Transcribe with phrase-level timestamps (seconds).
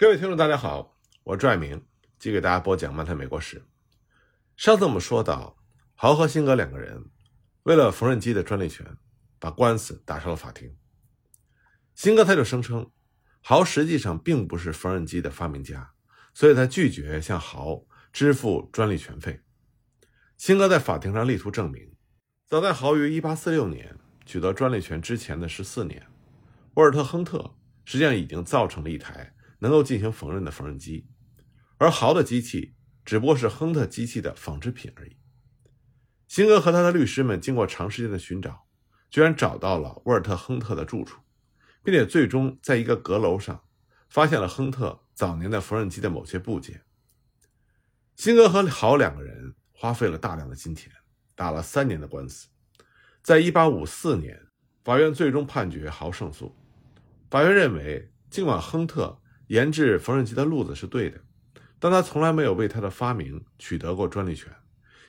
[0.00, 1.84] 各位听众，大家好，我是拽明，
[2.18, 3.62] 继续给大家播讲漫谈美国史。
[4.56, 5.58] 上次我们说到，
[5.94, 7.04] 豪和辛格两个人
[7.64, 8.96] 为了缝纫机的专利权，
[9.38, 10.74] 把官司打上了法庭。
[11.94, 12.90] 辛格他就声称，
[13.42, 15.92] 豪实际上并不是缝纫机的发明家，
[16.32, 19.42] 所以他拒绝向豪支付专利权费。
[20.38, 21.94] 辛格在法庭上力图证明，
[22.46, 26.06] 早在豪于1846年取得专利权之前的十四年，
[26.76, 27.54] 沃尔特·亨特
[27.84, 29.34] 实际上已经造成了一台。
[29.60, 31.08] 能够进行缝纫的缝纫机，
[31.78, 32.74] 而豪的机器
[33.04, 35.16] 只不过是亨特机器的仿制品而已。
[36.28, 38.66] 辛格和他的律师们经过长时间的寻找，
[39.10, 41.20] 居然找到了沃尔特·亨特的住处，
[41.82, 43.64] 并且最终在一个阁楼上
[44.08, 46.82] 发现了亨特早年的缝纫机的某些部件。
[48.16, 50.92] 辛格和豪两个人花费了大量的金钱，
[51.34, 52.48] 打了三年的官司。
[53.22, 54.40] 在一八五四年，
[54.84, 56.54] 法院最终判决豪胜诉。
[57.28, 61.20] 法院认为，尽管亨特研制缝纫机的路子是对的，
[61.80, 64.54] 但他从来没有为他的发明取得过专利权，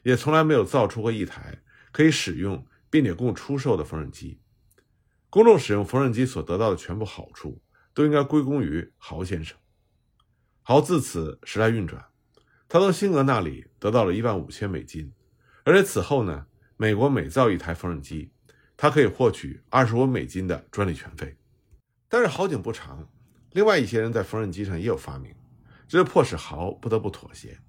[0.01, 1.59] 也从来没有造出过一台
[1.91, 4.41] 可以使用并且供出售的缝纫机。
[5.29, 7.61] 公众使用缝纫机所得到的全部好处
[7.93, 9.55] 都应该归功于豪先生。
[10.63, 12.03] 豪自此时来运转，
[12.67, 15.13] 他从辛格那里得到了一万五千美金，
[15.63, 16.47] 而且此后呢，
[16.77, 18.31] 美国每造一台缝纫机，
[18.75, 21.37] 他可以获取二十五美金的专利权费。
[22.09, 23.07] 但是好景不长。
[23.51, 25.35] 另外一些人在缝纫机上也有发明，
[25.87, 27.59] 这就迫使豪不得不妥协。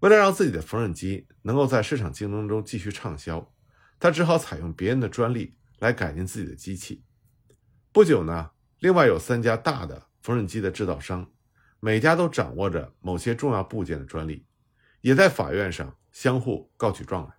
[0.00, 3.52] 为了让自己的缝纫机能够在市场竞争中继续畅销，
[3.98, 7.04] 他只好采用别人的专利来改进自己的机器。
[7.92, 11.30] 不久呢，另外有三家大的缝纫机的制造商，
[11.80, 14.46] 每家都掌握着某些重要部件的专利，
[15.00, 17.34] 也在法院上相互告起状来。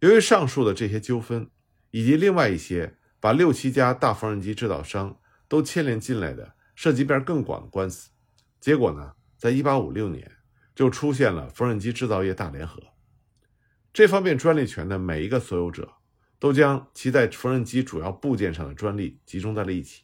[0.00, 1.50] 由于上述的这些纠纷，
[1.90, 6.53] 以及另外一些把六七家大缝纫机制造商都牵连进来的。
[6.74, 8.10] 涉及面更广的官司，
[8.60, 10.30] 结果呢，在一八五六年
[10.74, 12.82] 就出现了缝纫机制造业大联合。
[13.92, 15.94] 这方面专利权的每一个所有者，
[16.38, 20.02] 都将其在缝纫机主要部件上的专利集中在了一起，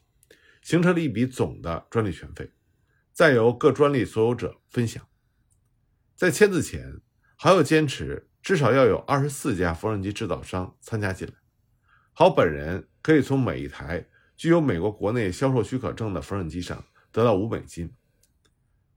[0.63, 2.53] 形成了一笔总的专利权费，
[3.13, 5.05] 再由各专利所有者分享。
[6.15, 7.01] 在签字前，
[7.37, 11.35] 还要坚持至少要有二十四家缝纫机制造商参加进来，
[12.13, 14.07] 好本人可以从每一台。
[14.41, 17.93] 具有美国国内销售许可证的缝纫机上得到五美金，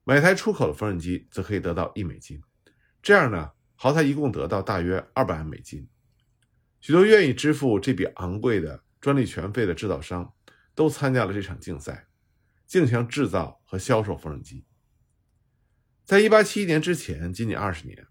[0.06, 2.42] 每台出口的缝纫机则可以得到一美金。
[3.02, 5.86] 这样呢，豪才一共得到大约二百万美金。
[6.80, 10.34] 许多愿意支付这笔昂贵的专利权费的制造商
[10.74, 12.08] 都参加了这场竞赛，
[12.66, 14.64] 竞相制造和销售缝纫机。
[16.06, 18.08] 在一八七一年之前，仅仅二十年，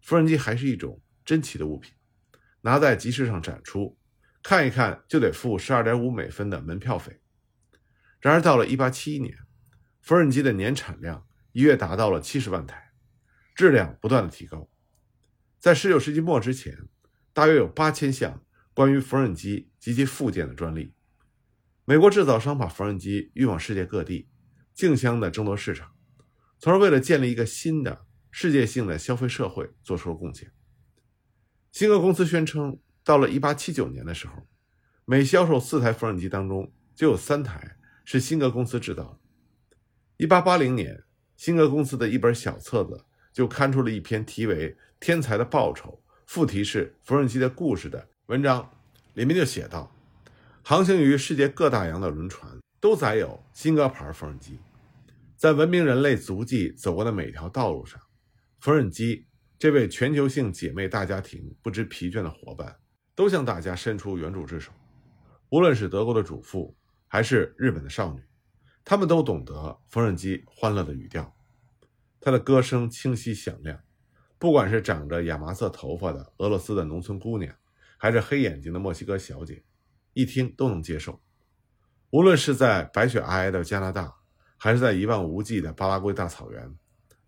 [0.00, 1.92] 缝纫机还是一种珍奇的物品，
[2.60, 3.98] 拿在集市上展出。
[4.42, 7.20] 看一看就得付十二点五美分的门票费。
[8.20, 9.36] 然而到了一八七一年，
[10.00, 12.92] 缝纫机的年产量一跃达到了七十万台，
[13.54, 14.70] 质量不断的提高。
[15.58, 16.88] 在十九世纪末之前，
[17.32, 20.94] 大约有八千项关于缝纫机及其附件的专利。
[21.84, 24.28] 美国制造商把缝纫机运往世界各地，
[24.72, 25.92] 竞相的争夺市场，
[26.58, 30.52] 从而为了建立一个新的世界性的消费社会做出了贡献。
[31.70, 32.80] 辛格公司宣称。
[33.08, 34.46] 到了一八七九年的时候，
[35.06, 39.18] 每销售四台缝纫机当中就有三台是辛格公司制造的。
[40.18, 41.04] 一八八零年，
[41.34, 48.70] 辛格公司的一本小册子就刊出了一篇题为《天才的报酬》，副题是“缝纫机的故事”的文章，
[49.14, 49.90] 里面就写道：
[50.62, 54.58] 航行于世界各大洋的轮船都载有辛格牌缝纫机，
[55.34, 57.98] 在文明人类足迹走过的每条道路上，
[58.60, 59.26] 缝纫机
[59.58, 62.76] 这位全球性姐妹大家庭不知疲倦的伙伴。
[63.18, 64.70] 都向大家伸出援助之手，
[65.48, 66.76] 无论是德国的主妇，
[67.08, 68.22] 还是日本的少女，
[68.84, 71.34] 他们都懂得缝纫机欢乐的语调。
[72.20, 73.80] 他的歌声清晰响亮，
[74.38, 77.52] 不管是长着亚麻色头发的俄罗斯的农村姑娘，
[77.96, 79.64] 还是黑眼睛的墨西哥小姐，
[80.12, 81.20] 一听都能接受。
[82.10, 84.14] 无论是在白雪皑皑的加拿大，
[84.56, 86.72] 还是在一望无际的巴拉圭大草原，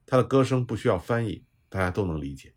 [0.06, 2.54] 他的歌声不需要翻译，大家都能理解。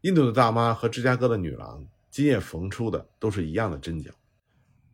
[0.00, 1.86] 印度的大妈和芝加哥的女郎。
[2.12, 4.10] 今夜缝出的都是一样的针脚，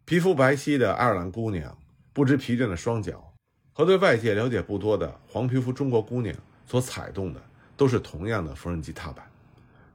[0.05, 1.77] 皮肤白皙的爱尔兰姑娘，
[2.13, 3.35] 不知疲倦的双脚，
[3.73, 6.33] 和对外界了解不多的黄皮肤中国姑娘
[6.65, 7.43] 所踩动的，
[7.77, 9.29] 都是同样的缝纫机踏板。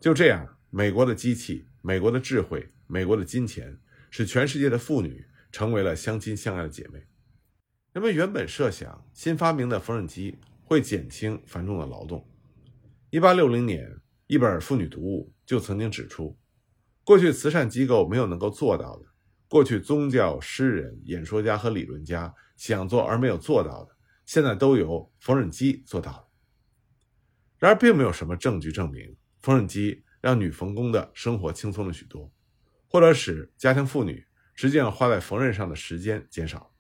[0.01, 3.73] 就这样，美国的机器、美国的智慧、美国的金钱，
[4.11, 7.01] 使全世界的妇女成为了相亲相爱的姐妹。
[7.93, 12.27] 人们原本设想新发明的缝纫机会减轻繁重的劳动。
[13.11, 13.97] 1860年，
[14.27, 16.37] 一本妇女读物就曾经指出。
[17.03, 19.05] 过去慈善机构没有能够做到的，
[19.47, 23.95] 过去宗教、诗人、演说家和理论家想做而没有做到的，
[24.25, 26.27] 现在都由缝纫机做到了。
[27.59, 32.31] 然而，并没有什么证据证明缝纫机让女缝工的生活轻松了许多，
[32.87, 36.73] 或者使家庭妇女实际上花在缝纫上的时间减少。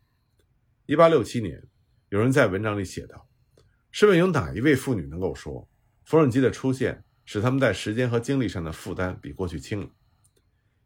[0.85, 1.61] 一八六七年，
[2.09, 3.27] 有人在文章里写道
[3.91, 5.69] ：“试问有哪一位妇女能够说，
[6.05, 9.89] 缝纫机的出现使他们在时间和精力上的负担比过去轻了？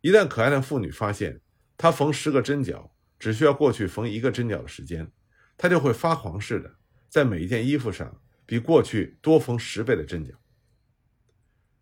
[0.01, 1.41] 一旦可爱的妇女发现
[1.77, 5.11] 她缝十个针脚只需要过去缝一个针脚的时间，
[5.57, 6.75] 她就会发狂似的
[7.09, 10.33] 在每一件衣服上比过去多缝十倍的针脚。”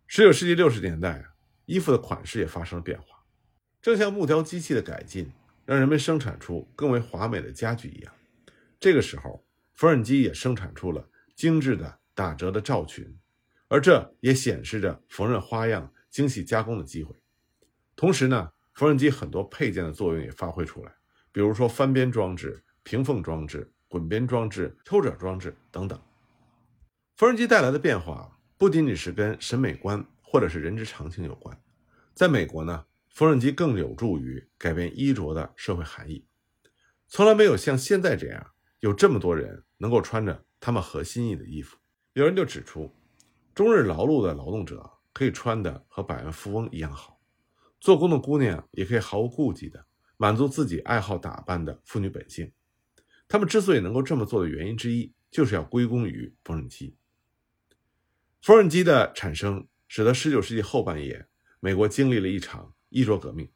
[0.06, 1.26] 十九世纪六十年代，
[1.64, 3.24] 衣服的款式也发生了变化，
[3.82, 5.32] 正像木雕机器的改进。
[5.66, 8.14] 让人们生产出更为华美的家具一样，
[8.78, 13.18] 这个时候，缝纫机也生产出了精致的打折的罩裙，
[13.66, 17.16] 而这也显示着缝纫花样精细加工的机会。
[17.96, 20.94] 同时呢，缝纫机很多配件的作用也发挥出来，
[21.32, 26.00] 比如说翻边装置、平缝装置、滚边装置、抽褶装置等等。
[27.16, 31.58] 缝纫机带来的变化不仅仅是跟审美观或者是人之常情有关，
[32.14, 32.84] 在美国呢。
[33.08, 36.26] 缝纫机更有助于改变衣着的社会含义。
[37.08, 38.46] 从来没有像现在这样
[38.80, 41.78] 有这么多人能够穿着他们合心意的衣服。
[42.12, 42.94] 有人就指出，
[43.54, 47.15] 终日劳碌的劳动者可以穿的和百万富翁一样好，
[47.86, 49.86] 做工的姑娘也可以毫无顾忌的
[50.16, 52.50] 满足自己爱好打扮的妇女本性。
[53.28, 56.96] 他们之所以能够这么做的原因之一，就是要归功于缝纫机。
[58.42, 61.28] 缝纫机的产生，使得19世纪后半叶
[61.60, 62.72] 美国经历了一场。
[62.88, 63.48] 衣着革命，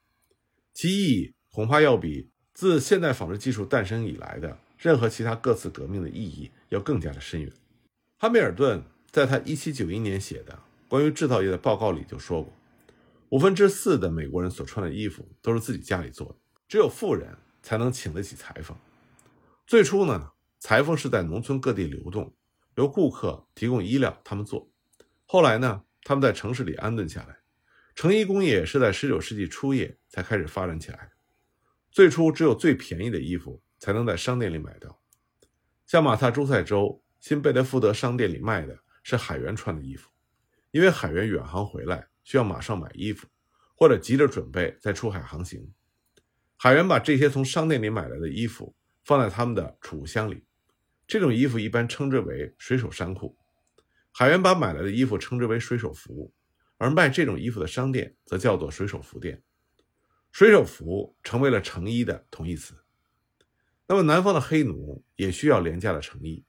[0.72, 7.52] 其意义恐怕要比自现代纺织技术诞生以来的任何其他各次革命的意义要更加的深远。
[8.18, 8.80] 哈密尔顿
[9.10, 10.56] 在他1791年写的
[10.88, 12.52] 关于制造业的报告里就说过，
[13.30, 16.36] 五分之四的美国人所穿的衣服都是自己家里做的，
[16.68, 18.76] 只有富人才能请得起裁缝。
[19.66, 22.34] 最初呢，裁缝是在农村各地流动，
[22.74, 24.68] 由顾客提供衣料他们做。
[25.26, 27.36] 后来呢，他们在城市里安顿下来。
[27.94, 31.12] 成衣工业是在19世纪初叶才开始发展起来。
[31.92, 35.00] 最初只有最便宜的衣服才能在商店里买到，
[35.86, 40.08] 像马萨诸塞州新贝德福德商店里卖的是海员穿的衣服，
[40.72, 43.26] 因为海员远航回来需要马上买衣服，
[43.74, 45.72] 或者急着准备再出海航行。
[46.56, 48.74] 海员把这些从商店里买来的衣服
[49.04, 50.44] 放在他们的储物箱里，
[51.06, 53.36] 这种衣服一般称之为水手衫裤。
[54.12, 56.32] 海员把买来的衣服称之为水手服。
[56.82, 59.42] 而卖这种衣服的商店则叫做水手服店，
[60.32, 62.74] 水手服成为了成衣的同义词。
[63.86, 66.42] 那么南方的黑奴也需要廉价的成衣。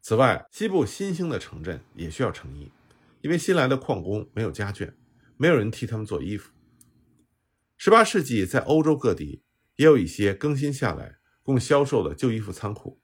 [0.00, 2.72] 此外，西部新兴的城镇也需要成衣，
[3.20, 4.94] 因为新来的矿工没有家眷，
[5.36, 6.52] 没有人替他们做衣服。
[7.76, 9.42] 十八世纪在欧洲各地
[9.76, 13.00] 也有一些更新下来供销售的旧衣服仓库。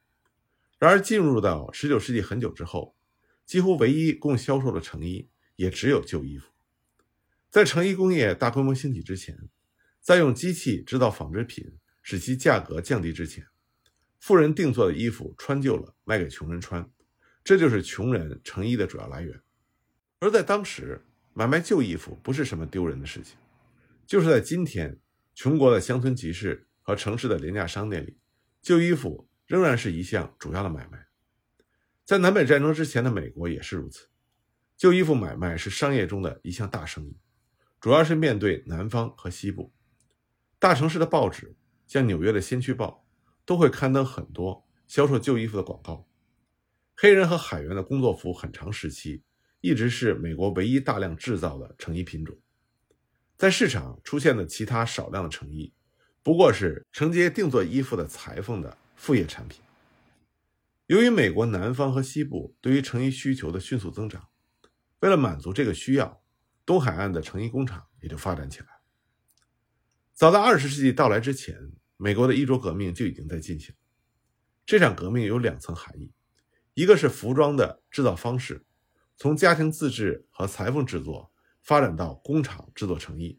[0.78, 2.96] 然而，进入到十九世纪很久之后，
[3.44, 6.48] 几乎唯一供销售的成衣也只有旧衣服。
[7.50, 9.48] 在成衣工业大规模兴起之前，
[10.00, 13.46] 在用机器制造纺织品使其价格降低之前，
[14.18, 16.90] 富人定做的衣服穿旧了卖给穷人穿，
[17.44, 19.40] 这就是穷人成衣的主要来源。
[20.18, 23.36] 而在当时，买卖旧衣服不是什么丢人的事情，
[24.06, 24.98] 就是在今天，
[25.34, 28.18] 穷国的乡村集市和城市的廉价商店里，
[28.60, 31.08] 旧衣服仍然是一项主要的买卖。
[32.04, 34.08] 在南北战争之前的美国也是如此，
[34.76, 37.16] 旧衣服买卖是商业中的一项大生意。
[37.80, 39.72] 主要是面对南方和西部
[40.58, 43.06] 大城市的报纸，像纽约的《先驱报》，
[43.44, 46.06] 都会刊登很多销售旧衣服的广告。
[46.94, 49.22] 黑人和海员的工作服很长时期
[49.62, 52.38] 一直是美国唯一大量制造的成衣品种。
[53.38, 55.72] 在市场出现的其他少量的成衣，
[56.22, 59.62] 不过是承接定做衣服的裁缝的副业产品。
[60.88, 64.28] 由于美国南方和西部对于成衣需求的迅速增长，
[65.00, 66.20] 为了满足这个需要。
[66.64, 68.66] 东海岸的成衣工厂也就发展起来。
[70.14, 71.56] 早在二十世纪到来之前，
[71.96, 73.74] 美国的衣着革命就已经在进行。
[74.64, 76.12] 这场革命有两层含义：
[76.74, 78.64] 一个是服装的制造方式
[79.22, 81.30] 从家庭自制和裁缝制作
[81.62, 83.38] 发展到工厂制作成衣；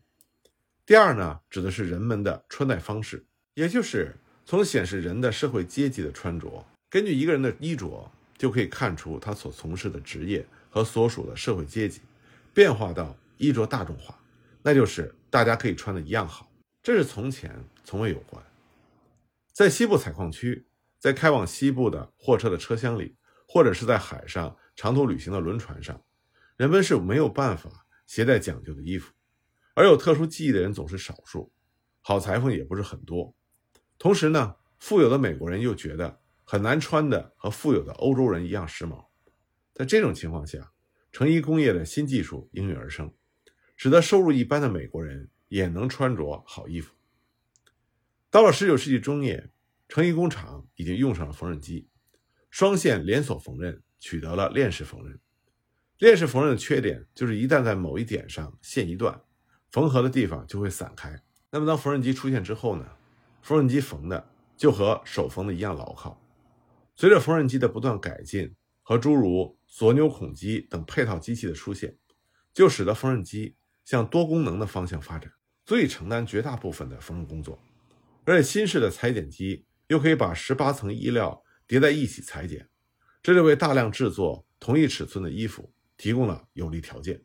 [0.86, 12.00] 第二呢，指的是人们的穿戴方式，也就是从显示人的社会阶级的穿着，根据一个人的衣着就可以看出他所从事的职业和所属的社会阶级。
[12.54, 14.18] 变化到衣着大众化，
[14.62, 16.50] 那就是大家可以穿的一样好，
[16.82, 18.42] 这是从前从未有过。
[19.52, 20.66] 在西部采矿区，
[20.98, 23.18] 在开往西部的货车的车厢里，
[23.50, 26.04] 或者是在海上长途旅行的轮船上，
[26.58, 29.14] 人们是没有办法携带讲究的衣服，
[29.74, 31.52] 而有特殊技艺的人总是少数，
[32.02, 33.36] 好裁缝也不是很多。
[33.98, 39.06] 同时呢，富有的美国人又觉得很难穿的和富有的欧洲人一样时髦。
[39.74, 40.72] 在这种情况下，
[41.12, 43.14] 成衣工业的新技术应运而生，
[43.76, 46.94] 使得收入一般的美国人也能穿着好衣服。
[48.30, 49.52] 到了19世纪中叶，
[49.88, 51.88] 成衣工厂已经用上了缝纫机，
[52.50, 55.18] 双线连锁缝纫取得了链式缝纫。
[55.98, 59.22] 链式缝纫的缺点就是一旦在某一点上线一断，
[59.72, 61.24] 缝合的地方就会散开。
[61.50, 62.86] 那么当缝纫机出现之后呢？
[63.42, 66.22] 缝纫机缝的就和手缝的一样牢靠。
[66.98, 71.98] 随着缝纫机的不断改进和诸如锁纽孔机等配套机器的出现，
[72.54, 73.56] 就使得缝纫机
[73.86, 75.32] 向多功能的方向发展，
[75.66, 77.58] 足以承担绝大部分的缝纫工作。
[78.26, 82.70] 而且新式的裁剪机又可以把十八层衣料叠在一起裁剪，
[83.24, 87.24] 这就为大量制作同一尺寸的衣服提供了有利条件。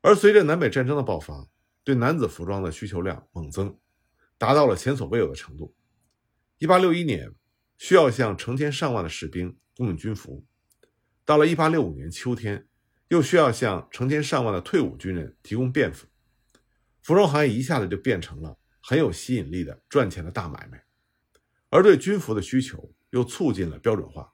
[0.00, 1.48] 而随着南北战争的爆发，
[1.82, 3.78] 对男子服装的需求量猛增。
[4.36, 5.74] 达到了前所未有的程度。
[6.58, 7.32] 一八六一年，
[7.78, 10.44] 需要向成千上万的士兵供应军服；
[11.24, 12.66] 到了一八六五年秋天，
[13.08, 16.08] 又需要向成千上万的退伍军人提供便服。
[17.00, 20.84] 服装行业一下子就变成了很有吸引力的赚钱的大买卖。
[21.70, 24.33] 而对军服的需求又促进了标准化，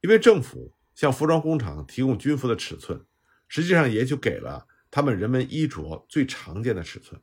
[0.00, 3.04] 因为政府向服装工厂提供军服的尺寸，
[3.48, 7.20] 实际上也就给了他们人们衣着最常见的尺寸。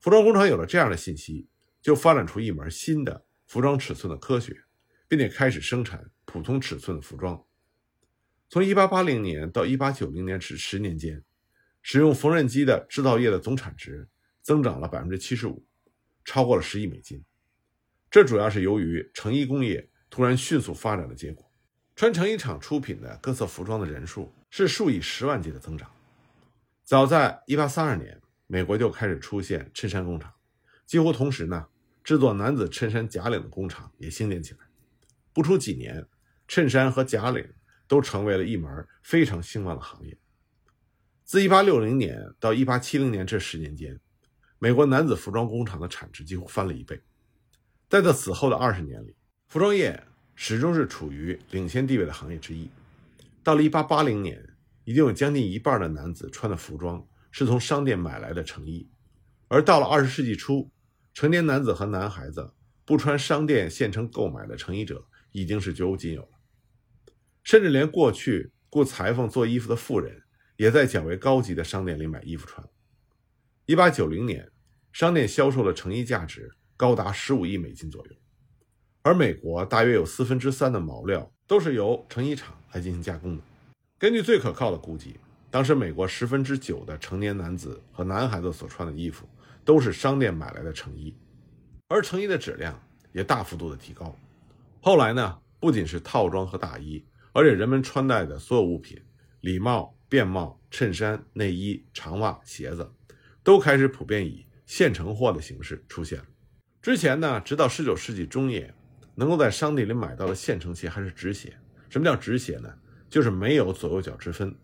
[0.00, 1.48] 服装工厂有了这样的信息，
[1.80, 4.64] 就发展出一门新的服装尺寸的科学，
[5.08, 7.44] 并且开始生产普通尺寸的服装。
[8.48, 11.24] 从1880年到1890年至十年间，
[11.82, 14.08] 使用缝纫机的制造业的总产值
[14.42, 15.62] 增长了75%，
[16.24, 17.24] 超过了十亿美金。
[18.10, 21.43] 这主要是由于成衣工业突然迅速发展的结果。
[21.96, 25.90] 穿成衣厂出品的各色服装的人数是数以十万计的增长。
[26.84, 28.20] 早在1832年。
[28.46, 30.30] 美国就开始出现衬衫工厂，
[30.84, 31.66] 几乎同时呢，
[32.04, 34.60] 制作男子衬衫假领的工厂也兴建起来。
[35.32, 36.06] 不出几年，
[36.46, 37.54] 衬衫和假领
[37.88, 40.16] 都成为了一门非常兴旺的行业。
[41.24, 43.98] 自1860年到1870年这十年间，
[44.58, 47.00] 美国男子服装工厂的产值几乎翻了一倍。
[47.88, 49.16] 在这此后的二十年里，
[49.48, 52.68] 服装业始终是处于领先地位的行业之一。
[53.42, 57.06] 到了1880年，已经有将近一半的男子穿的服装。
[57.36, 58.88] 是从商店买来的成衣，
[59.48, 60.70] 而到了二十世纪初，
[61.12, 66.28] 成年男子和男孩子不穿商店现成购买的成衣者已经是绝无仅有了，
[67.42, 70.22] 甚至连过去雇裁缝做衣服的富人
[70.56, 72.64] 也在较为高级的商店里买衣服穿。
[73.66, 74.48] 一八九零年，
[74.92, 78.14] 商店销售的成衣价值高达十五亿美金左右，
[79.04, 83.42] 而美国大约有四分之三的毛料都是由成衣厂来进行加工的。
[83.98, 85.16] 根据最可靠的估计。
[85.50, 89.24] 当时，美国十分之九的成年男子和男孩子所穿的衣服
[89.64, 91.14] 都是商店买来的成衣，
[91.86, 92.76] 而成衣的质量
[93.12, 94.16] 也大幅度的提高。
[94.80, 99.00] 后来呢，不仅是套装和大衣，而且人们穿戴的所有物品，
[99.42, 102.90] 礼帽、便帽、衬衫、内衣、长袜、鞋子，
[103.44, 106.24] 都开始普遍以现成货的形式出现了。
[106.82, 108.74] 之前呢，直到十九世纪中叶，
[109.14, 111.56] 能够在商店里买到的现成鞋还是直鞋。
[111.88, 112.72] 什么叫直鞋呢？
[113.08, 114.54] 就是没有左右脚之分。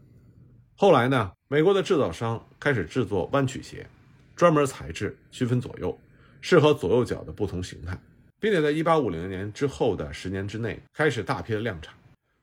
[0.75, 3.87] 后来呢，美国的制造商开始制作弯曲鞋，
[4.35, 5.97] 专门材质区分左右，
[6.41, 7.97] 适合左右脚的不同形态，
[8.41, 11.95] 并且在1850年之后的十年之内开始大批的量产，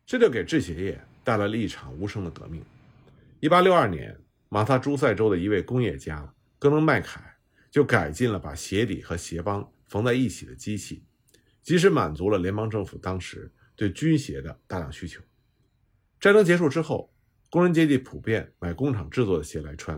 [0.06, 2.64] 这就给制鞋业带来了一场无声的革命。
[3.42, 4.18] 1862年，
[4.50, 7.22] 马萨诸塞州的一位工业家戈登麦凯
[7.70, 11.04] 就改进了把鞋底和鞋帮缝在一起的机器，
[11.68, 15.22] 及时满足了联邦政府当时对军鞋的大量需求。
[16.18, 17.14] 战争结束之后。
[17.50, 19.98] 工人阶级普遍买工厂制作的鞋来穿，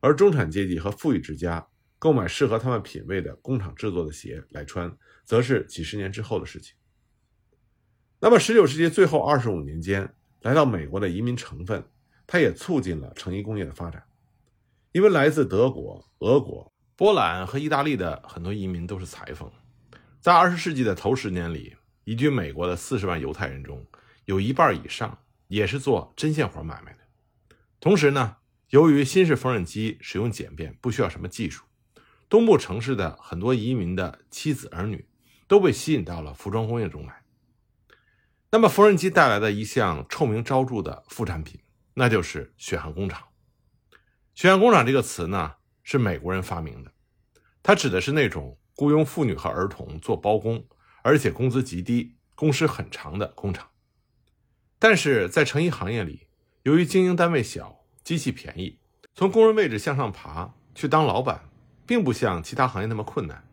[0.00, 1.64] 而中产阶级和富裕之家
[1.96, 4.92] 购买适合他们品味的工厂制作的鞋来穿，
[5.24, 6.74] 则是几十年之后的事情。
[8.18, 11.84] 那么，19世纪最后25年间来到美国的移民成分，
[12.26, 14.02] 它也促进了成衣工业的发展，
[14.90, 19.48] 因为来自德国、俄国、波兰和意大利的很多移民都是裁缝。
[20.22, 23.84] 在20世纪的头十年里，移居美国的40万犹太人中，
[24.24, 25.18] 有一半以上。
[25.48, 27.00] 也是做针线活买卖的，
[27.78, 28.36] 同时呢，
[28.70, 31.64] 由于新式缝纫机使用简便，不需要什么技术，
[32.26, 35.06] 东部城市的很多移民的妻子儿女
[35.46, 37.22] 都被吸引到了服装工业中来。
[38.50, 41.60] 那么，缝纫机带来的一项臭名昭著的副产品，
[41.92, 43.22] 那就是血汗工厂。
[44.34, 46.90] 血汗工厂这个词呢，是美国人发明的，
[47.62, 50.66] 它指的是那种雇佣妇女和儿童做包工，
[51.04, 53.70] 而且工资极低、工时很长的工厂。
[54.80, 56.26] 但是在成衣行业里，
[56.64, 58.80] 由于经营单位小、机器便宜，
[59.14, 61.48] 从工人位置向上爬去当老板，
[61.86, 63.48] 并不像其他行业那么困难。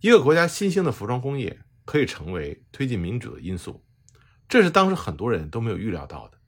[0.00, 3.82] 一个国家新兴的服装工业，可以成为推进民主的因素，
[4.48, 6.38] 这是当时很多人都没有预料到的。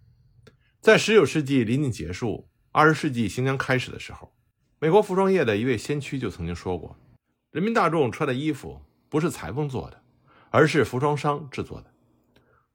[0.80, 4.33] 在19世纪临近结束、20世纪行将开始的时候，
[4.78, 6.97] 美国服装业的一位先驱就曾经说过
[7.54, 10.02] ：“人民大众穿的衣服不是裁缝做的，
[10.50, 11.94] 而是服装商制作的。”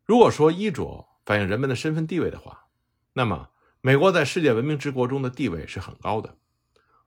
[0.08, 2.68] 如果说衣着反映人们的身份地位的话，
[3.12, 3.50] 那么
[3.82, 6.38] 美国在世界文明之国中的地位是很高的。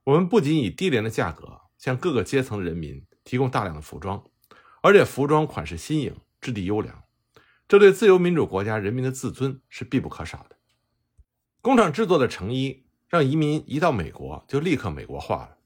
[0.03, 4.23] 我们不仅以低廉的价格向各个阶层的人民提供大量的服装，
[4.83, 7.01] 而且服装款式新颖、质地优良，
[7.67, 10.57] 这对自由民主国家人民的自尊是必不可少的。
[11.59, 15.57] 工厂制作的成衣让移民一到美国就立刻美国化了，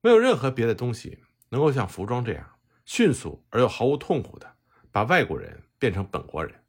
[0.00, 2.46] 没有任何别的东西能够像服装这样
[2.84, 4.56] 迅速而又毫无痛苦的
[4.90, 5.62] 把外国人。
[5.80, 6.64] 变成本国人，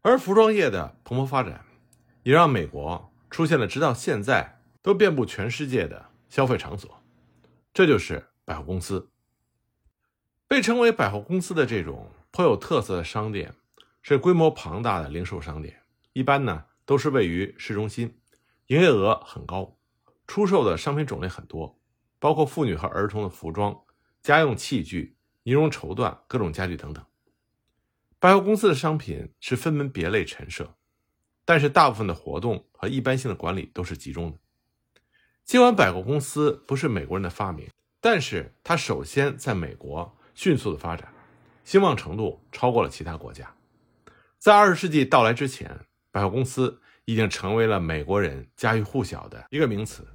[0.00, 1.66] 而服装业的蓬勃发展，
[2.22, 7.04] 也让美国出现了直到现在都遍布全世界的消费场所，
[7.74, 9.10] 这就是百货公司。
[10.46, 13.54] 被称为百货公司的这种颇有特色的商店，
[14.00, 15.82] 是规模庞大的零售商店，
[16.14, 18.18] 一般呢都是位于市中心，
[18.68, 19.76] 营业额很高，
[20.26, 21.78] 出售的商品种类很多，
[22.18, 23.78] 包括妇女和儿童的服装、
[24.28, 27.02] 家用器具、尼龙绸缎、各种家具等等。
[28.18, 30.74] 百货公司的商品是分门别类陈设，
[31.46, 34.36] 但是大部分的活动和一般性的管理都是集中的。
[35.46, 37.70] 尽管百货公司不是美国人的发明，
[38.02, 41.10] 但是它首先在美国迅速的发展，
[41.64, 43.50] 兴旺程度超过了其他国家。
[44.38, 50.06] 在二十世纪到来之前，百货公司已经成为了美国人家喻户晓的一个名词。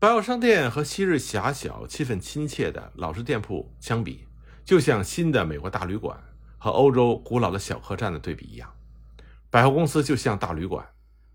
[0.00, 4.24] 百货商店和昔日狭小、气氛亲切的老式店铺相比，
[4.64, 6.16] 就像新的美国大旅馆。
[6.60, 8.72] 和欧洲古老的小客栈的对比一样，
[9.48, 10.84] 百货公司就像大旅馆，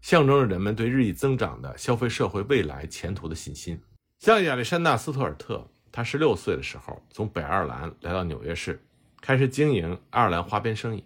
[0.02, 3.82] 象征着人们对日益增长的消费社会未来前途的信心。
[4.20, 8.86] 像亚历山大·斯图尔特，他十六岁的时候从北爱尔兰来到纽约市，
[9.22, 11.06] 开始经营爱尔兰花边生意。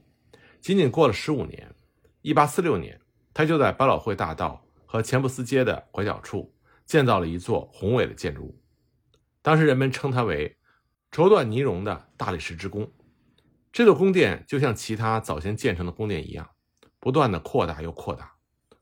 [0.60, 1.72] 仅仅过了十五年，
[2.22, 3.00] 一八四六年，
[3.36, 6.52] 他就在百老汇大道和钱布斯街的拐角处
[6.88, 8.60] 建造了一座宏伟的建筑物，
[9.42, 10.58] 当时人们称它为
[11.12, 12.92] “绸缎呢绒的大理石之宫”。
[13.72, 16.50] 这座宫殿就像其他早先建成的宫殿一样，
[17.00, 18.34] 不断的扩大又扩大。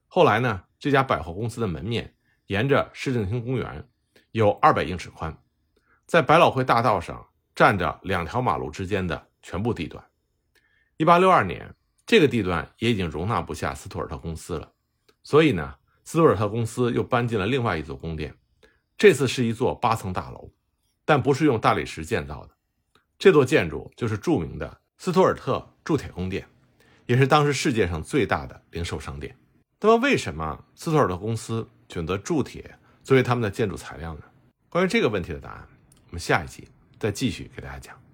[0.07, 2.15] 后来呢，这家百货公司的门面
[2.45, 3.89] 沿着市政厅公园，
[4.31, 5.37] 有二百英尺宽，
[6.05, 10.05] 在百老汇大道上占着两条马路之间的全部地段。
[10.97, 14.71] 一八六二年，这个地段也已经容纳不下斯图尔特公司了，
[15.23, 18.33] 所以呢，斯图尔特公司又搬进了另外一座宫殿。
[18.97, 20.49] 这次是一座八层大楼，
[21.03, 22.55] 但不是用大理石建造的。
[23.19, 24.79] 这座建筑就是著名的。
[24.97, 26.47] 斯图尔特铸铁宫殿，
[27.05, 29.37] 也是当时世界上最大的零售商店。
[29.81, 34.21] 那么，为什么斯图尔特公司选择铸铁作为他们的建筑材料呢？
[34.69, 35.67] 关于这个问题的答案，
[36.07, 38.04] 我们下一集再继续给大家讲。